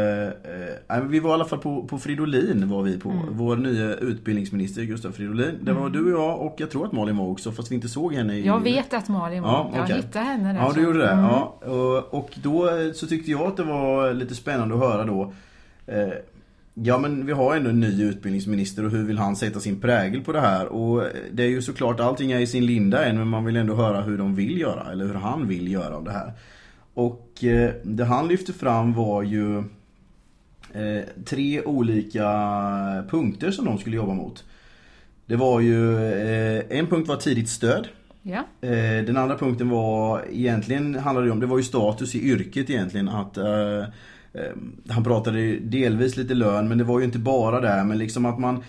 eh, 0.89 1.03
Vi 1.03 1.21
var 1.21 1.31
i 1.31 1.35
alla 1.35 1.45
fall 1.45 1.59
på, 1.59 1.83
på 1.83 1.99
Fridolin 1.99 2.69
var 2.69 2.83
vi 2.83 2.99
på 2.99 3.11
mm. 3.11 3.25
Vår 3.31 3.57
nya 3.57 3.95
utbildningsminister 3.95 4.83
Gustav 4.83 5.13
Fridolin 5.13 5.59
Det 5.61 5.73
var 5.73 5.81
mm. 5.81 5.93
du 5.93 6.15
och 6.15 6.21
jag 6.21 6.41
och 6.41 6.55
jag 6.59 6.71
tror 6.71 6.87
att 6.87 6.93
Malin 6.93 7.17
var 7.17 7.27
också 7.27 7.53
Fast 7.53 7.71
vi 7.71 7.75
inte 7.75 7.89
såg 7.89 8.15
henne 8.15 8.35
i... 8.35 8.47
Jag 8.47 8.61
vet 8.61 8.95
att 8.95 9.09
Malin 9.09 9.43
var 9.43 9.51
ja, 9.51 9.69
okay. 9.69 9.81
Jag 9.89 9.97
hittade 9.97 10.25
henne 10.25 10.53
där 10.53 10.61
Ja 10.61 10.73
du 10.75 10.83
gjorde 10.83 10.99
det 10.99 11.11
mm. 11.11 11.25
ja, 11.25 11.59
och, 12.11 12.31
då 12.43 12.71
så 12.95 13.07
tyckte 13.07 13.31
jag 13.31 13.41
att 13.41 13.57
det 13.57 13.65
var 13.65 14.15
lite 14.15 14.35
spännande 14.35 14.75
att 14.75 14.81
höra 14.81 15.05
då 15.05 15.33
Ja 16.75 16.99
men 16.99 17.27
vi 17.27 17.33
har 17.33 17.57
ändå 17.57 17.71
en 17.71 17.81
ny 17.81 18.05
utbildningsminister 18.05 18.85
och 18.85 18.91
hur 18.91 19.05
vill 19.05 19.19
han 19.19 19.37
sätta 19.37 19.61
sin 19.61 19.81
prägel 19.81 20.21
på 20.21 20.33
det 20.33 20.41
här? 20.41 20.67
Och 20.67 21.05
det 21.33 21.43
är 21.43 21.49
ju 21.49 21.63
såklart 21.63 22.01
allting 22.01 22.33
är 22.33 22.39
i 22.39 22.47
sin 22.47 22.67
linda 22.67 23.05
än 23.05 23.19
men 23.19 23.29
man 23.29 23.45
vill 23.45 23.57
ändå 23.57 23.75
höra 23.75 24.01
hur 24.01 24.19
de 24.19 24.35
vill 24.35 24.61
göra 24.61 24.93
eller 24.93 25.05
hur 25.05 25.15
han 25.15 25.49
vill 25.49 25.73
göra 25.73 25.97
av 25.97 26.05
det 26.05 26.13
här. 26.13 26.33
Och 26.97 27.45
eh, 27.45 27.75
det 27.85 28.05
han 28.05 28.29
lyfte 28.29 28.53
fram 28.53 28.93
var 28.93 29.23
ju 29.23 29.59
eh, 30.73 31.05
tre 31.25 31.63
olika 31.63 32.29
punkter 33.11 33.51
som 33.51 33.65
de 33.65 33.79
skulle 33.79 33.97
jobba 33.97 34.15
mot. 34.15 34.45
Det 35.27 35.37
var 35.37 35.61
ju, 35.61 35.97
eh, 36.13 36.79
en 36.79 36.87
punkt 36.87 37.09
var 37.09 37.17
tidigt 37.17 37.49
stöd. 37.49 37.89
Ja. 38.23 38.45
Den 39.07 39.17
andra 39.17 39.39
punkten 39.39 39.69
var 39.69 40.25
egentligen 40.31 40.95
handlade 40.95 41.27
det 41.27 41.33
om, 41.33 41.41
det 41.41 41.47
var 41.47 41.59
ju 41.59 41.65
status 41.65 42.15
i 42.15 42.31
yrket 42.31 42.71
egentligen 42.71 43.09
att 43.09 43.39
han 44.89 45.05
pratade 45.05 45.57
delvis 45.57 46.17
lite 46.17 46.35
lön 46.35 46.69
men 46.69 46.79
det 46.79 46.85
var 46.85 46.99
ju 46.99 47.05
inte 47.05 47.19
bara 47.19 47.61
det 47.61 47.85
men 47.85 47.99
liksom 47.99 48.27
att 48.27 48.39
man 48.39 48.65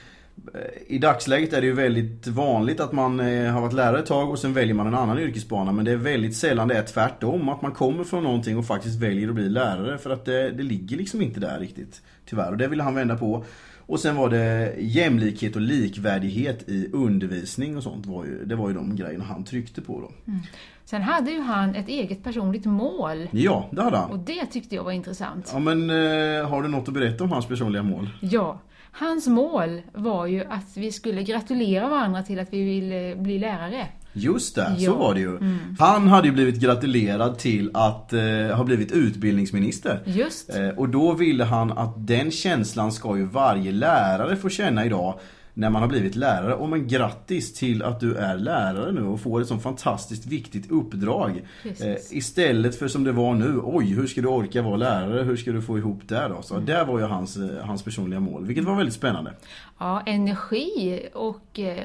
i 0.87 0.97
dagsläget 0.97 1.53
är 1.53 1.61
det 1.61 1.67
ju 1.67 1.73
väldigt 1.73 2.27
vanligt 2.27 2.79
att 2.79 2.91
man 2.91 3.19
eh, 3.19 3.51
har 3.51 3.61
varit 3.61 3.73
lärare 3.73 3.99
ett 3.99 4.05
tag 4.05 4.29
och 4.29 4.39
sen 4.39 4.53
väljer 4.53 4.73
man 4.73 4.87
en 4.87 4.95
annan 4.95 5.19
yrkesbana. 5.19 5.71
Men 5.71 5.85
det 5.85 5.91
är 5.91 5.95
väldigt 5.95 6.35
sällan 6.35 6.67
det 6.67 6.77
är 6.77 6.83
tvärtom. 6.83 7.49
Att 7.49 7.61
man 7.61 7.71
kommer 7.71 8.03
från 8.03 8.23
någonting 8.23 8.57
och 8.57 8.65
faktiskt 8.65 9.01
väljer 9.01 9.29
att 9.29 9.35
bli 9.35 9.49
lärare. 9.49 9.97
För 9.97 10.09
att 10.09 10.25
det, 10.25 10.51
det 10.51 10.63
ligger 10.63 10.97
liksom 10.97 11.21
inte 11.21 11.39
där 11.39 11.59
riktigt. 11.59 12.01
Tyvärr. 12.25 12.51
Och 12.51 12.57
det 12.57 12.67
ville 12.67 12.83
han 12.83 12.95
vända 12.95 13.17
på. 13.17 13.43
Och 13.87 13.99
sen 13.99 14.15
var 14.15 14.29
det 14.29 14.75
jämlikhet 14.79 15.55
och 15.55 15.61
likvärdighet 15.61 16.69
i 16.69 16.89
undervisning 16.93 17.77
och 17.77 17.83
sånt. 17.83 18.05
Var 18.05 18.25
ju, 18.25 18.45
det 18.45 18.55
var 18.55 18.67
ju 18.67 18.75
de 18.75 18.95
grejerna 18.95 19.25
han 19.25 19.43
tryckte 19.43 19.81
på 19.81 20.01
då. 20.01 20.31
Mm. 20.31 20.39
Sen 20.85 21.01
hade 21.01 21.31
ju 21.31 21.41
han 21.41 21.75
ett 21.75 21.87
eget 21.87 22.23
personligt 22.23 22.65
mål. 22.65 23.27
Ja, 23.31 23.69
det 23.71 23.81
hade 23.81 23.97
han. 23.97 24.11
Och 24.11 24.19
det 24.19 24.45
tyckte 24.45 24.75
jag 24.75 24.83
var 24.83 24.91
intressant. 24.91 25.49
Ja, 25.53 25.59
men 25.59 25.89
eh, 25.89 26.49
har 26.49 26.61
du 26.61 26.67
något 26.67 26.87
att 26.87 26.93
berätta 26.93 27.23
om 27.23 27.31
hans 27.31 27.45
personliga 27.45 27.83
mål? 27.83 28.09
Ja. 28.21 28.59
Hans 28.99 29.27
mål 29.27 29.81
var 29.93 30.25
ju 30.25 30.43
att 30.45 30.77
vi 30.77 30.91
skulle 30.91 31.23
gratulera 31.23 31.89
varandra 31.89 32.23
till 32.23 32.39
att 32.39 32.53
vi 32.53 32.63
ville 32.63 33.15
bli 33.15 33.39
lärare. 33.39 33.87
Just 34.13 34.55
det, 34.55 34.75
ja. 34.77 34.91
så 34.91 34.97
var 34.97 35.13
det 35.13 35.19
ju. 35.19 35.37
Mm. 35.37 35.59
Han 35.79 36.07
hade 36.07 36.27
ju 36.27 36.33
blivit 36.33 36.59
gratulerad 36.59 37.39
till 37.39 37.71
att 37.73 38.13
eh, 38.13 38.21
ha 38.55 38.63
blivit 38.63 38.91
utbildningsminister. 38.91 40.01
Just. 40.05 40.55
Eh, 40.55 40.69
och 40.69 40.89
då 40.89 41.13
ville 41.13 41.43
han 41.43 41.71
att 41.71 42.07
den 42.07 42.31
känslan 42.31 42.91
ska 42.91 43.17
ju 43.17 43.25
varje 43.25 43.71
lärare 43.71 44.35
få 44.35 44.49
känna 44.49 44.85
idag. 44.85 45.19
När 45.57 45.69
man 45.69 45.81
har 45.81 45.89
blivit 45.89 46.15
lärare. 46.15 46.53
Och 46.53 46.69
men 46.69 46.87
grattis 46.87 47.53
till 47.53 47.83
att 47.83 47.99
du 47.99 48.15
är 48.15 48.37
lärare 48.37 48.91
nu 48.91 49.01
och 49.01 49.19
får 49.19 49.41
ett 49.41 49.47
sånt 49.47 49.63
fantastiskt 49.63 50.25
viktigt 50.25 50.71
uppdrag. 50.71 51.41
Eh, 51.63 51.95
istället 52.11 52.79
för 52.79 52.87
som 52.87 53.03
det 53.03 53.11
var 53.11 53.33
nu, 53.33 53.61
oj 53.63 53.85
hur 53.85 54.07
ska 54.07 54.21
du 54.21 54.27
orka 54.27 54.61
vara 54.61 54.77
lärare, 54.77 55.23
hur 55.23 55.35
ska 55.35 55.51
du 55.51 55.61
få 55.61 55.77
ihop 55.77 55.99
det 56.07 56.27
då? 56.27 56.41
Så 56.41 56.53
mm. 56.53 56.65
det 56.65 56.83
var 56.83 56.99
ju 56.99 57.05
hans, 57.05 57.37
eh, 57.37 57.65
hans 57.65 57.83
personliga 57.83 58.19
mål, 58.19 58.45
vilket 58.45 58.65
var 58.65 58.75
väldigt 58.75 58.95
spännande. 58.95 59.33
Ja, 59.79 60.01
energi 60.05 61.09
och 61.13 61.59
eh, 61.59 61.77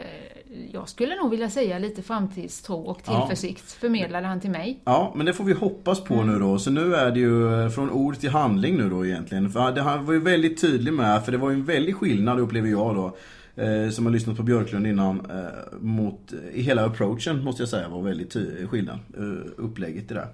jag 0.72 0.88
skulle 0.88 1.16
nog 1.16 1.30
vilja 1.30 1.50
säga 1.50 1.78
lite 1.78 2.02
framtidstro 2.02 2.76
och 2.76 3.02
tillförsikt 3.02 3.64
ja. 3.66 3.76
förmedlade 3.80 4.26
han 4.26 4.40
till 4.40 4.50
mig. 4.50 4.80
Ja, 4.84 5.12
men 5.16 5.26
det 5.26 5.32
får 5.32 5.44
vi 5.44 5.52
hoppas 5.52 6.00
på 6.00 6.14
mm. 6.14 6.26
nu 6.26 6.38
då. 6.38 6.58
Så 6.58 6.70
nu 6.70 6.94
är 6.94 7.10
det 7.10 7.20
ju 7.20 7.70
från 7.70 7.90
ord 7.90 8.18
till 8.18 8.30
handling 8.30 8.76
nu 8.76 8.90
då 8.90 9.06
egentligen. 9.06 9.50
För 9.50 9.80
han 9.80 10.06
var 10.06 10.12
ju 10.12 10.20
väldigt 10.20 10.60
tydlig 10.60 10.92
med, 10.92 11.24
för 11.24 11.32
det 11.32 11.38
var 11.38 11.50
ju 11.50 11.54
en 11.54 11.64
väldig 11.64 11.96
skillnad 11.96 12.38
upplever 12.40 12.68
jag 12.68 12.94
då 12.94 13.16
eh, 13.56 13.90
som 13.90 14.06
har 14.06 14.12
lyssnat 14.12 14.36
på 14.36 14.42
Björklund 14.42 14.86
innan 14.86 15.30
eh, 15.30 15.78
mot, 15.80 16.32
eh, 16.32 16.58
i 16.58 16.62
hela 16.62 16.84
approachen 16.84 17.44
måste 17.44 17.62
jag 17.62 17.68
säga 17.68 17.88
var 17.88 18.02
väldigt 18.02 18.36
skillnad. 18.70 18.98
Eh, 19.16 19.50
upplägget 19.56 20.10
i 20.10 20.14
det. 20.14 20.28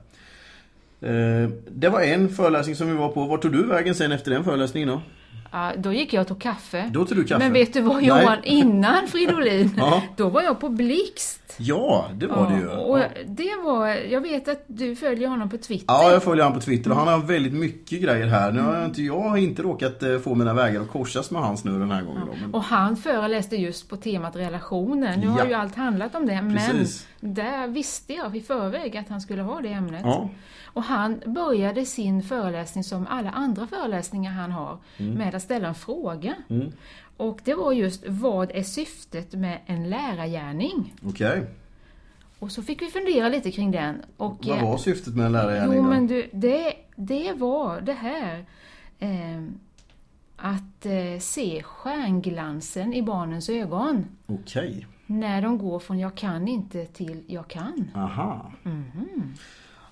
Eh, 1.01 1.51
det 1.71 1.89
var 1.89 2.01
en 2.01 2.29
föreläsning 2.29 2.77
som 2.77 2.89
vi 2.89 2.95
var 2.95 3.09
på. 3.09 3.25
Vart 3.25 3.43
tog 3.43 3.53
du 3.53 3.67
vägen 3.67 3.95
sen 3.95 4.13
efter 4.13 4.31
den 4.31 4.45
föreläsningen 4.45 4.89
då? 4.89 5.01
Ja, 5.50 5.73
då 5.76 5.93
gick 5.93 6.12
jag 6.12 6.21
och 6.21 6.28
tog 6.28 6.40
kaffe. 6.40 6.90
Då 6.93 7.05
tog 7.05 7.17
du 7.17 7.25
kaffe? 7.25 7.45
Men 7.45 7.52
vet 7.52 7.73
du 7.73 7.81
vad 7.81 8.02
Johan, 8.02 8.25
Nej. 8.25 8.40
innan 8.45 9.07
Fridolin, 9.07 9.75
ja. 9.76 10.02
då 10.17 10.28
var 10.28 10.43
jag 10.43 10.61
på 10.61 10.69
Blixt. 10.69 11.55
Ja, 11.57 12.09
det 12.14 12.26
var 12.26 12.37
ja, 12.37 12.50
det 12.50 12.57
ju. 12.57 12.69
Och 12.69 12.99
det 13.26 13.57
var, 13.64 13.87
jag 13.88 14.21
vet 14.21 14.49
att 14.49 14.64
du 14.67 14.97
följer 14.97 15.28
honom 15.28 15.50
på 15.50 15.59
Twitter. 15.59 15.85
Ja, 15.88 16.12
jag 16.12 16.23
följer 16.23 16.45
honom 16.45 16.61
på 16.61 16.64
Twitter 16.64 16.90
och 16.90 16.97
han 16.97 17.09
har 17.09 17.19
väldigt 17.19 17.52
mycket 17.52 18.02
grejer 18.02 18.26
här. 18.26 18.52
Nu 18.52 18.61
har 18.61 18.75
jag 18.75 18.85
inte, 18.85 19.02
jag 19.02 19.21
har 19.21 19.37
inte 19.37 19.62
råkat 19.62 20.02
eh, 20.02 20.19
få 20.19 20.35
mina 20.35 20.55
vägar 20.55 20.81
att 20.81 20.88
korsas 20.88 21.31
med 21.31 21.43
hans 21.43 21.64
nu 21.64 21.78
den 21.78 21.90
här 21.90 22.02
gången. 22.02 22.23
Ja. 22.26 22.38
Men... 22.40 22.55
Och 22.55 22.62
han 22.62 22.97
föreläste 22.97 23.57
just 23.57 23.88
på 23.88 23.97
temat 23.97 24.37
relationer. 24.37 25.17
Nu 25.17 25.28
har 25.28 25.47
ju 25.47 25.55
allt 25.55 25.75
handlat 25.75 26.14
om 26.14 26.26
det, 26.26 26.55
Precis. 26.57 27.07
men 27.21 27.35
där 27.35 27.69
visste 27.69 28.12
jag 28.12 28.37
i 28.37 28.40
förväg 28.40 28.97
att 28.97 29.09
han 29.09 29.21
skulle 29.21 29.43
ha 29.43 29.61
det 29.61 29.69
ämnet. 29.69 30.05
Och 30.64 30.83
han 30.83 31.23
började 31.26 31.85
sin 31.85 32.23
föreläsning 32.23 32.85
som 32.85 33.07
alla 33.07 33.31
andra 33.31 33.67
föreläsningar 33.67 34.33
han 34.33 34.52
har 34.52 34.78
mm. 34.97 35.14
med 35.14 35.35
att 35.38 35.42
ställa 35.42 35.68
en 35.68 35.75
fråga. 35.75 36.35
Mm. 36.50 36.73
Och 37.16 37.40
det 37.45 37.54
var 37.54 37.73
just, 37.73 38.04
vad 38.07 38.50
är 38.54 38.62
syftet 38.62 39.33
med 39.33 39.59
en 39.66 39.90
lärargärning? 39.90 40.95
Okej. 41.02 41.28
Okay. 41.28 41.45
Och 42.38 42.52
så 42.52 42.62
fick 42.62 42.83
vi 42.83 42.87
fundera 42.87 43.28
lite 43.28 43.50
kring 43.50 43.71
den. 43.71 44.02
Och, 44.16 44.47
vad 44.47 44.61
var 44.61 44.78
syftet 44.78 45.14
med 45.16 45.26
en 45.26 45.33
lärargärning 45.33 45.76
Jo, 45.76 45.83
då? 45.83 45.88
men 45.88 46.07
du, 46.07 46.30
det, 46.33 46.75
det 46.97 47.33
var 47.33 47.80
det 47.80 47.92
här 47.92 48.45
eh, 48.99 49.42
att 50.37 50.87
eh, 50.87 51.18
se 51.21 51.62
stjärnglansen 51.62 52.95
i 52.95 53.02
barnens 53.02 53.49
ögon. 53.49 54.04
Okej. 54.26 54.68
Okay. 54.68 54.85
När 55.07 55.42
de 55.42 55.59
går 55.59 55.78
från 55.78 55.99
jag 55.99 56.14
kan 56.14 56.49
inte 56.49 56.87
till 56.87 57.23
jag 57.26 57.49
kan. 57.49 57.90
Aha. 57.95 58.52
Mm 58.64 58.85
-hmm. 58.95 59.38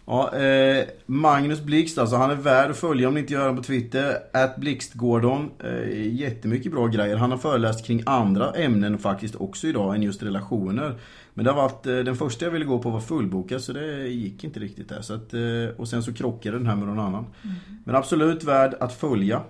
Ja, 0.07 0.37
eh, 0.37 0.85
Magnus 1.07 1.61
Blixt 1.61 1.99
alltså, 1.99 2.17
han 2.17 2.31
är 2.31 2.35
värd 2.35 2.71
att 2.71 2.77
följa 2.77 3.09
om 3.09 3.15
ni 3.15 3.21
inte 3.21 3.33
gör 3.33 3.49
det 3.51 3.57
på 3.57 3.63
Twitter. 3.63 4.19
At 4.33 4.57
Blixtgårdon. 4.57 5.51
Eh, 5.65 6.15
jättemycket 6.15 6.73
bra 6.73 6.87
grejer. 6.87 7.17
Han 7.17 7.31
har 7.31 7.39
föreläst 7.39 7.87
kring 7.87 8.03
andra 8.07 8.53
ämnen 8.53 8.99
faktiskt 8.99 9.37
också 9.37 9.67
idag 9.67 9.95
än 9.95 10.03
just 10.03 10.23
relationer. 10.23 10.95
Men 11.35 11.45
det 11.45 11.51
har 11.51 11.63
varit, 11.63 11.87
eh, 11.87 11.97
den 11.97 12.17
första 12.17 12.45
jag 12.45 12.53
ville 12.53 12.65
gå 12.65 12.79
på 12.79 12.91
var 12.91 13.01
fullbokad 13.01 13.63
så 13.63 13.73
det 13.73 14.09
gick 14.09 14.45
inte 14.45 14.61
riktigt 14.61 14.89
där. 14.89 15.03
Så 15.03 15.15
att, 15.15 15.35
eh, 15.35 15.41
och 15.77 15.89
sen 15.89 16.03
så 16.03 16.13
krockade 16.13 16.59
den 16.59 16.67
här 16.67 16.77
med 16.77 16.89
någon 16.89 17.01
annan. 17.01 17.27
Mm. 17.43 17.57
Men 17.85 17.95
absolut 17.95 18.45
värd 18.45 18.75
att 18.81 18.93
följa. 18.93 19.43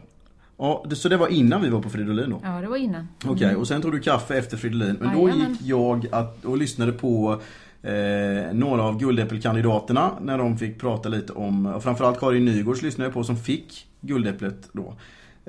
Ja, 0.58 0.84
det, 0.88 0.96
så 0.96 1.08
det 1.08 1.16
var 1.16 1.28
innan 1.28 1.62
vi 1.62 1.68
var 1.68 1.82
på 1.82 1.90
Fridolin 1.90 2.30
då? 2.30 2.40
Ja, 2.44 2.60
det 2.60 2.68
var 2.68 2.76
innan. 2.76 3.08
Okej, 3.18 3.30
okay, 3.30 3.48
mm. 3.48 3.60
och 3.60 3.68
sen 3.68 3.82
tog 3.82 3.92
du 3.92 4.00
kaffe 4.00 4.38
efter 4.38 4.56
Fridolin. 4.56 4.96
Men 5.00 5.16
då 5.16 5.28
gick 5.28 5.60
jag 5.62 6.06
att, 6.12 6.44
och 6.44 6.56
lyssnade 6.56 6.92
på 6.92 7.40
eh, 7.82 8.52
några 8.52 8.82
av 8.82 8.98
guldäppelkandidaterna 8.98 10.10
när 10.20 10.38
de 10.38 10.58
fick 10.58 10.80
prata 10.80 11.08
lite 11.08 11.32
om, 11.32 11.66
och 11.66 11.82
framförallt 11.82 12.20
Karin 12.20 12.44
Nygårds 12.44 12.82
lyssnade 12.82 13.06
jag 13.06 13.14
på 13.14 13.24
som 13.24 13.36
fick 13.36 13.86
guldäpplet 14.00 14.68
då. 14.72 14.94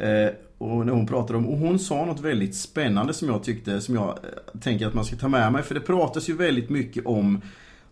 Eh, 0.03 0.29
och 0.57 0.85
när 0.85 0.93
hon 0.93 1.07
pratade 1.07 1.37
om, 1.37 1.47
och 1.47 1.57
hon 1.57 1.79
sa 1.79 2.05
något 2.05 2.19
väldigt 2.19 2.55
spännande 2.55 3.13
som 3.13 3.27
jag 3.27 3.43
tyckte, 3.43 3.81
som 3.81 3.95
jag 3.95 4.09
eh, 4.09 4.59
tänker 4.59 4.87
att 4.87 4.93
man 4.93 5.05
ska 5.05 5.15
ta 5.15 5.27
med 5.27 5.51
mig. 5.51 5.63
För 5.63 5.75
det 5.75 5.81
pratas 5.81 6.29
ju 6.29 6.33
väldigt 6.33 6.69
mycket 6.69 7.05
om 7.05 7.41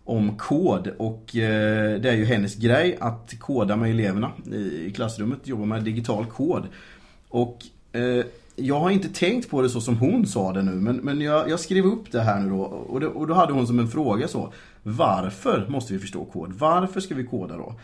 om 0.06 0.36
kod 0.36 0.88
och 0.98 1.36
eh, 1.36 2.00
det 2.00 2.10
är 2.10 2.14
ju 2.14 2.24
hennes 2.24 2.56
grej 2.56 2.96
att 3.00 3.34
koda 3.40 3.76
med 3.76 3.90
eleverna 3.90 4.32
i, 4.52 4.86
i 4.86 4.92
klassrummet, 4.94 5.48
jobba 5.48 5.64
med 5.64 5.82
digital 5.82 6.26
kod. 6.26 6.66
Och 7.28 7.58
eh, 7.92 8.24
jag 8.56 8.80
har 8.80 8.90
inte 8.90 9.08
tänkt 9.08 9.50
på 9.50 9.62
det 9.62 9.68
så 9.68 9.80
som 9.80 9.96
hon 9.96 10.26
sa 10.26 10.52
det 10.52 10.62
nu, 10.62 10.70
men, 10.70 10.96
men 10.96 11.20
jag, 11.20 11.50
jag 11.50 11.60
skrev 11.60 11.84
upp 11.84 12.12
det 12.12 12.20
här 12.20 12.40
nu 12.40 12.48
då 12.50 12.60
och, 12.60 13.00
det, 13.00 13.06
och 13.06 13.26
då 13.26 13.34
hade 13.34 13.52
hon 13.52 13.66
som 13.66 13.78
en 13.78 13.88
fråga 13.88 14.28
så. 14.28 14.52
Varför 14.82 15.66
måste 15.68 15.92
vi 15.92 15.98
förstå 15.98 16.24
kod? 16.24 16.52
Varför 16.52 17.00
ska 17.00 17.14
vi 17.14 17.26
koda 17.26 17.56
då? 17.56 17.74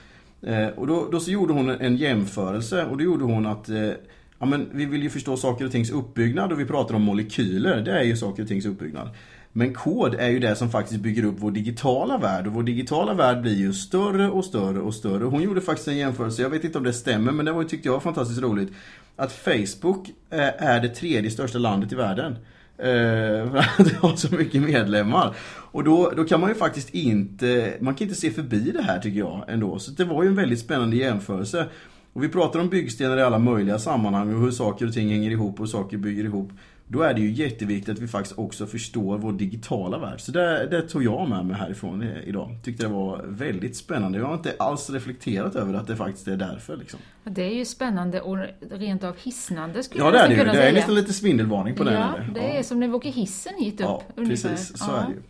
Eh, 0.48 0.68
och 0.68 0.86
då, 0.86 1.08
då, 1.12 1.20
så 1.20 1.30
gjorde 1.30 1.52
hon 1.52 1.70
en 1.70 1.96
jämförelse 1.96 2.84
och 2.84 2.96
då 2.96 3.04
gjorde 3.04 3.24
hon 3.24 3.46
att 3.46 3.68
eh, 3.68 3.90
ja, 4.38 4.46
men 4.46 4.68
vi 4.72 4.84
vill 4.84 5.02
ju 5.02 5.10
förstå 5.10 5.36
saker 5.36 5.64
och 5.64 5.72
tings 5.72 5.90
uppbyggnad 5.90 6.52
och 6.52 6.60
vi 6.60 6.64
pratar 6.64 6.94
om 6.94 7.02
molekyler. 7.02 7.80
Det 7.80 7.98
är 7.98 8.02
ju 8.02 8.16
saker 8.16 8.42
och 8.42 8.48
tings 8.48 8.66
uppbyggnad. 8.66 9.08
Men 9.52 9.74
kod 9.74 10.14
är 10.14 10.28
ju 10.28 10.38
det 10.38 10.56
som 10.56 10.70
faktiskt 10.70 11.00
bygger 11.00 11.24
upp 11.24 11.34
vår 11.38 11.50
digitala 11.50 12.18
värld 12.18 12.46
och 12.46 12.52
vår 12.52 12.62
digitala 12.62 13.14
värld 13.14 13.42
blir 13.42 13.56
ju 13.56 13.72
större 13.72 14.30
och 14.30 14.44
större 14.44 14.80
och 14.80 14.94
större. 14.94 15.24
Hon 15.24 15.42
gjorde 15.42 15.60
faktiskt 15.60 15.88
en 15.88 15.96
jämförelse, 15.96 16.42
jag 16.42 16.50
vet 16.50 16.64
inte 16.64 16.78
om 16.78 16.84
det 16.84 16.92
stämmer 16.92 17.32
men 17.32 17.46
det 17.46 17.52
var, 17.52 17.64
tyckte 17.64 17.88
jag 17.88 17.92
var 17.92 18.00
fantastiskt 18.00 18.42
roligt. 18.42 18.72
Att 19.16 19.32
Facebook 19.32 20.08
eh, 20.30 20.64
är 20.64 20.80
det 20.80 20.88
tredje 20.88 21.30
största 21.30 21.58
landet 21.58 21.92
i 21.92 21.94
världen. 21.94 22.36
Eh, 22.78 23.50
för 23.50 23.58
att 23.58 23.84
det 23.84 23.96
har 23.96 24.16
så 24.16 24.34
mycket 24.34 24.62
medlemmar. 24.62 25.36
Och 25.72 25.84
då, 25.84 26.12
då 26.16 26.24
kan 26.24 26.40
man 26.40 26.48
ju 26.48 26.54
faktiskt 26.54 26.90
inte, 26.90 27.74
man 27.80 27.94
kan 27.94 28.06
inte 28.06 28.20
se 28.20 28.30
förbi 28.30 28.70
det 28.70 28.82
här 28.82 28.98
tycker 28.98 29.18
jag 29.18 29.44
ändå. 29.48 29.78
Så 29.78 29.90
det 29.90 30.04
var 30.04 30.22
ju 30.22 30.28
en 30.28 30.36
väldigt 30.36 30.60
spännande 30.60 30.96
jämförelse. 30.96 31.66
Och 32.12 32.22
vi 32.24 32.28
pratar 32.28 32.60
om 32.60 32.68
byggstenar 32.68 33.16
i 33.16 33.22
alla 33.22 33.38
möjliga 33.38 33.78
sammanhang 33.78 34.34
och 34.34 34.40
hur 34.40 34.50
saker 34.50 34.86
och 34.86 34.92
ting 34.92 35.08
hänger 35.08 35.30
ihop 35.30 35.52
och 35.52 35.58
hur 35.58 35.66
saker 35.66 35.96
bygger 35.96 36.24
ihop. 36.24 36.52
Då 36.92 37.02
är 37.02 37.14
det 37.14 37.20
ju 37.20 37.30
jätteviktigt 37.30 37.88
att 37.88 37.98
vi 37.98 38.08
faktiskt 38.08 38.38
också 38.38 38.66
förstår 38.66 39.18
vår 39.18 39.32
digitala 39.32 39.98
värld. 39.98 40.20
Så 40.20 40.32
det, 40.32 40.66
det 40.70 40.82
tog 40.82 41.04
jag 41.04 41.28
med 41.28 41.46
mig 41.46 41.56
härifrån 41.56 42.02
idag. 42.02 42.56
Tyckte 42.64 42.84
det 42.84 42.92
var 42.92 43.24
väldigt 43.28 43.76
spännande. 43.76 44.18
Jag 44.18 44.26
har 44.26 44.34
inte 44.34 44.54
alls 44.58 44.90
reflekterat 44.90 45.56
över 45.56 45.74
att 45.74 45.86
det 45.86 45.96
faktiskt 45.96 46.28
är 46.28 46.36
därför. 46.36 46.76
Liksom. 46.76 47.00
Det 47.24 47.42
är 47.42 47.54
ju 47.54 47.64
spännande 47.64 48.20
och 48.20 48.38
rent 48.70 49.04
av 49.04 49.16
hisnande 49.16 49.82
skulle 49.82 50.04
ja, 50.04 50.10
det 50.10 50.18
är 50.18 50.28
det 50.28 50.34
ju. 50.34 50.44
Det 50.44 50.62
är 50.62 50.72
nästan 50.72 50.94
lite 50.94 51.12
svindelvarning 51.12 51.74
på 51.74 51.84
ja, 51.84 51.90
den. 51.90 52.00
Ja, 52.00 52.12
det 52.34 52.58
är 52.58 52.62
som 52.62 52.80
när 52.80 52.88
vi 52.88 52.94
åker 52.94 53.10
hissen 53.10 53.54
hit 53.58 53.74
upp. 53.74 53.80
Ja, 53.80 54.02
ungefär. 54.16 54.48
precis. 54.48 54.78
Så 54.78 54.90
ja. 54.90 55.00
är 55.00 55.06
det 55.06 55.12
ju. 55.12 55.22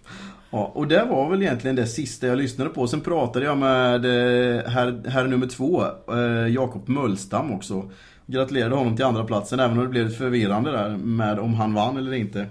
Ja, 0.53 0.73
och 0.75 0.89
det 0.89 1.05
var 1.05 1.31
väl 1.31 1.43
egentligen 1.43 1.77
det 1.77 1.87
sista 1.87 2.27
jag 2.27 2.39
lyssnade 2.39 2.71
på. 2.71 2.87
Sen 2.87 3.01
pratade 3.01 3.45
jag 3.45 3.59
med 3.59 4.05
eh, 4.05 4.71
herr, 4.71 5.09
herr 5.09 5.27
nummer 5.27 5.47
två, 5.47 5.85
eh, 6.13 6.47
Jakob 6.55 6.89
Möllstam 6.89 7.53
också. 7.53 7.91
Gratulerade 8.27 8.75
honom 8.75 8.97
till 8.97 9.05
andra 9.05 9.25
platsen 9.25 9.61
även 9.61 9.79
om 9.79 9.85
det 9.85 9.91
blev 9.91 10.11
förvirrande 10.11 10.71
där 10.71 10.89
med 10.97 11.39
om 11.39 11.55
han 11.55 11.75
vann 11.75 11.97
eller 11.97 12.13
inte. 12.13 12.47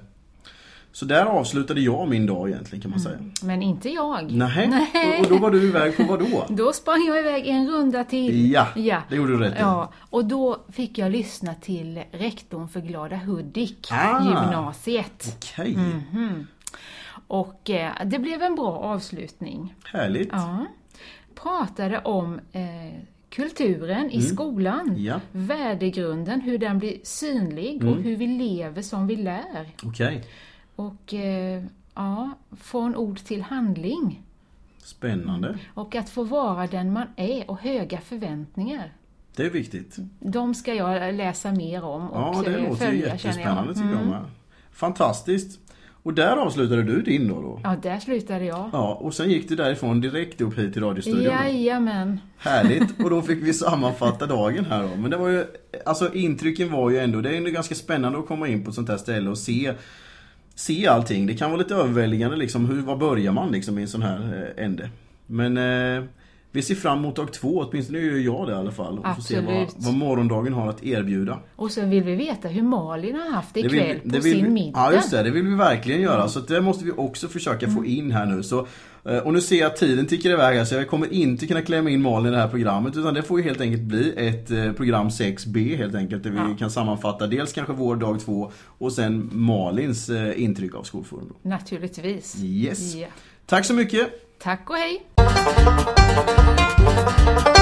Så 0.91 1.05
där 1.05 1.25
avslutade 1.25 1.81
jag 1.81 2.09
min 2.09 2.25
dag 2.25 2.49
egentligen 2.49 2.81
kan 2.81 2.91
man 2.91 2.99
säga. 2.99 3.17
Mm, 3.17 3.31
men 3.43 3.61
inte 3.61 3.89
jag. 3.89 4.31
Nähä. 4.31 4.67
Nej. 4.67 5.19
Och, 5.19 5.29
då 5.29 5.37
var 5.37 5.51
du 5.51 5.67
iväg 5.67 5.97
på 5.97 6.03
vad 6.03 6.19
då? 6.19 6.45
Då 6.55 6.73
sprang 6.73 7.05
jag 7.07 7.19
iväg 7.19 7.47
en 7.47 7.71
runda 7.71 8.03
till. 8.03 8.51
Ja, 8.51 8.67
ja. 8.75 9.01
det 9.09 9.15
gjorde 9.15 9.31
du 9.31 9.39
rätt 9.39 9.55
Ja, 9.59 9.91
och 10.09 10.25
då 10.25 10.57
fick 10.71 10.97
jag 10.97 11.11
lyssna 11.11 11.53
till 11.55 12.03
rektorn 12.11 12.67
för 12.67 12.79
Glada 12.79 13.15
Hudik, 13.15 13.87
ah, 13.91 14.23
gymnasiet. 14.23 15.37
Okej. 15.37 15.71
Okay. 15.71 15.85
Mm 15.85 16.01
-hmm. 16.13 16.45
Och 17.31 17.69
eh, 17.69 17.91
det 18.05 18.19
blev 18.19 18.41
en 18.41 18.55
bra 18.55 18.77
avslutning. 18.77 19.75
Härligt. 19.85 20.29
Ja. 20.31 20.65
Pratade 21.35 21.99
om 21.99 22.39
eh, 22.51 23.01
kulturen 23.29 24.11
i 24.11 24.17
mm. 24.17 24.27
skolan, 24.27 24.95
ja. 24.97 25.19
värdegrunden, 25.31 26.41
hur 26.41 26.57
den 26.57 26.79
blir 26.79 26.97
synlig 27.03 27.81
mm. 27.81 27.93
och 27.93 28.01
hur 28.01 28.15
vi 28.15 28.27
lever 28.27 28.81
som 28.81 29.07
vi 29.07 29.15
lär. 29.15 29.69
Okay. 29.83 30.21
Och 30.75 31.13
eh, 31.13 31.63
ja, 31.95 32.29
från 32.51 32.95
ord 32.95 33.19
till 33.19 33.41
handling. 33.41 34.23
Spännande. 34.77 35.57
Och 35.73 35.95
att 35.95 36.09
få 36.09 36.23
vara 36.23 36.67
den 36.67 36.93
man 36.93 37.07
är 37.15 37.51
och 37.51 37.59
höga 37.61 38.01
förväntningar. 38.01 38.93
Det 39.35 39.43
är 39.43 39.49
viktigt. 39.49 39.97
De 40.19 40.55
ska 40.55 40.73
jag 40.73 41.15
läsa 41.15 41.51
mer 41.51 41.83
om 41.83 42.09
och 42.09 42.35
Ja, 42.35 42.41
det 42.45 42.57
låter 42.57 42.85
följa, 42.85 43.07
jättespännande 43.07 43.73
tycker 43.73 43.89
jag 43.89 43.97
mm. 43.97 44.09
med. 44.09 44.25
Fantastiskt. 44.71 45.60
Och 46.03 46.13
där 46.13 46.37
avslutade 46.37 46.83
du 46.83 47.01
din 47.01 47.27
då, 47.27 47.41
då? 47.41 47.59
Ja, 47.63 47.75
där 47.83 47.99
slutade 47.99 48.45
jag. 48.45 48.69
Ja, 48.73 48.97
och 49.01 49.13
sen 49.13 49.29
gick 49.29 49.49
du 49.49 49.55
därifrån 49.55 50.01
direkt 50.01 50.41
upp 50.41 50.57
hit 50.57 50.73
till 50.73 50.83
radiostudion? 50.83 51.23
Jajamän. 51.23 52.19
Härligt, 52.37 53.03
och 53.03 53.09
då 53.09 53.21
fick 53.21 53.43
vi 53.43 53.53
sammanfatta 53.53 54.25
dagen 54.25 54.65
här 54.65 54.83
då. 54.83 54.95
Men 54.95 55.11
det 55.11 55.17
var 55.17 55.29
ju, 55.29 55.45
alltså 55.85 56.13
intrycken 56.13 56.71
var 56.71 56.89
ju 56.89 56.99
ändå, 56.99 57.21
det 57.21 57.29
är 57.29 57.37
ändå 57.37 57.49
ganska 57.49 57.75
spännande 57.75 58.19
att 58.19 58.27
komma 58.27 58.47
in 58.47 58.63
på 58.63 58.69
ett 58.69 58.75
sånt 58.75 58.89
här 58.89 58.97
ställe 58.97 59.29
och 59.29 59.37
se 59.37 59.73
Se 60.55 60.87
allting. 60.87 61.27
Det 61.27 61.33
kan 61.33 61.51
vara 61.51 61.61
lite 61.61 61.75
överväldigande 61.75 62.37
liksom, 62.37 62.65
hur, 62.65 62.81
var 62.81 62.95
börjar 62.95 63.31
man 63.31 63.51
liksom 63.51 63.77
i 63.77 63.81
en 63.81 63.87
sån 63.87 64.01
här 64.01 64.53
eh, 64.57 64.65
ände? 64.65 64.89
Men 65.25 65.57
eh, 65.57 66.03
vi 66.53 66.61
ser 66.61 66.75
fram 66.75 66.97
emot 66.97 67.15
dag 67.15 67.33
två, 67.33 67.59
åtminstone 67.59 67.99
gör 67.99 68.17
jag 68.17 68.47
det 68.47 68.53
i 68.53 68.55
alla 68.55 68.71
fall. 68.71 68.99
Och 68.99 69.07
Absolut. 69.07 69.45
får 69.45 69.51
se 69.51 69.75
vad, 69.75 69.85
vad 69.85 69.93
morgondagen 69.93 70.53
har 70.53 70.69
att 70.69 70.83
erbjuda. 70.83 71.39
Och 71.55 71.71
så 71.71 71.85
vill 71.85 72.03
vi 72.03 72.15
veta 72.15 72.47
hur 72.47 72.61
Malin 72.61 73.15
har 73.15 73.29
haft 73.29 73.53
det 73.53 73.59
ikväll 73.59 73.99
vill, 74.03 74.13
på 74.13 74.21
sin 74.21 74.45
vi, 74.45 74.49
middag. 74.49 74.79
Ja, 74.79 74.93
just 74.93 75.11
det. 75.11 75.23
Det 75.23 75.31
vill 75.31 75.43
vi 75.43 75.55
verkligen 75.55 76.01
göra. 76.01 76.15
Mm. 76.15 76.29
Så 76.29 76.39
det 76.39 76.61
måste 76.61 76.85
vi 76.85 76.91
också 76.91 77.27
försöka 77.27 77.65
mm. 77.65 77.77
få 77.77 77.85
in 77.85 78.11
här 78.11 78.25
nu. 78.25 78.43
Så, 78.43 78.67
eh, 79.05 79.17
och 79.17 79.33
nu 79.33 79.41
ser 79.41 79.59
jag 79.59 79.67
att 79.67 79.77
tiden 79.77 80.05
tickar 80.05 80.29
iväg 80.29 80.57
här, 80.57 80.65
så 80.65 80.75
jag 80.75 80.89
kommer 80.89 81.13
inte 81.13 81.47
kunna 81.47 81.61
klämma 81.61 81.89
in 81.89 82.01
Malin 82.01 82.27
i 82.27 82.35
det 82.35 82.41
här 82.41 82.47
programmet. 82.47 82.97
Utan 82.97 83.13
det 83.13 83.23
får 83.23 83.39
ju 83.39 83.45
helt 83.45 83.61
enkelt 83.61 83.83
bli 83.83 84.13
ett 84.15 84.51
eh, 84.51 84.71
program 84.71 85.09
6B 85.09 85.77
helt 85.77 85.95
enkelt. 85.95 86.23
Där 86.23 86.31
vi 86.31 86.37
ja. 86.37 86.55
kan 86.59 86.71
sammanfatta 86.71 87.27
dels 87.27 87.53
kanske 87.53 87.73
vår 87.73 87.95
dag 87.95 88.19
två 88.19 88.51
och 88.77 88.91
sen 88.91 89.29
Malins 89.33 90.09
eh, 90.09 90.43
intryck 90.43 90.75
av 90.75 90.83
Skolforum. 90.83 91.33
Naturligtvis. 91.41 92.37
Yes. 92.43 92.95
Yeah. 92.95 93.11
Tack 93.45 93.65
så 93.65 93.73
mycket. 93.73 94.30
Tack 94.43 94.69
och 94.69 94.77
hej. 94.77 95.01
Thank 97.23 97.57
you. 97.57 97.60